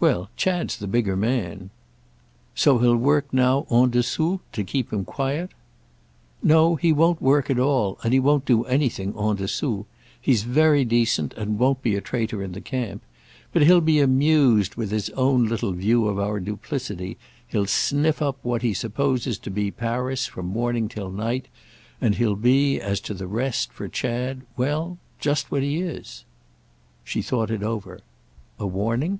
"Well, 0.00 0.30
Chad's 0.36 0.76
the 0.76 0.86
bigger 0.88 1.16
man." 1.16 1.70
"So 2.54 2.78
he'll 2.78 2.96
work 2.96 3.32
now, 3.32 3.66
en 3.70 3.90
dessous, 3.90 4.38
to 4.52 4.64
keep 4.64 4.92
him 4.92 5.04
quiet?" 5.04 5.50
"No—he 6.42 6.92
won't 6.92 7.22
'work' 7.22 7.50
at 7.50 7.58
all, 7.60 7.98
and 8.04 8.12
he 8.12 8.18
won't 8.20 8.44
do 8.44 8.64
anything 8.64 9.14
en 9.18 9.36
dessous. 9.36 9.84
He's 10.20 10.42
very 10.44 10.84
decent 10.84 11.32
and 11.34 11.58
won't 11.60 11.82
be 11.82 11.94
a 11.96 12.00
traitor 12.00 12.42
in 12.44 12.52
the 12.52 12.60
camp. 12.60 13.02
But 13.52 13.62
he'll 13.62 13.80
be 13.80 13.98
amused 14.00 14.74
with 14.76 14.90
his 14.92 15.10
own 15.10 15.46
little 15.46 15.72
view 15.72 16.06
of 16.06 16.18
our 16.18 16.38
duplicity, 16.40 17.16
he'll 17.46 17.66
sniff 17.66 18.20
up 18.22 18.38
what 18.42 18.62
he 18.62 18.74
supposes 18.74 19.36
to 19.38 19.50
be 19.50 19.70
Paris 19.72 20.26
from 20.26 20.46
morning 20.46 20.88
till 20.88 21.10
night, 21.10 21.46
and 22.00 22.16
he'll 22.16 22.36
be, 22.36 22.80
as 22.80 23.00
to 23.02 23.14
the 23.14 23.28
rest, 23.28 23.72
for 23.72 23.88
Chad—well, 23.88 24.98
just 25.20 25.50
what 25.52 25.62
he 25.62 25.78
is." 25.80 26.24
She 27.04 27.20
thought 27.22 27.50
it 27.50 27.62
over. 27.64 28.00
"A 28.60 28.66
warning?" 28.66 29.18